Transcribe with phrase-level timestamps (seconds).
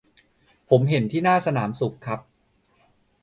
[0.69, 2.19] ผมเห็นที่หน้าสนามศุภครับ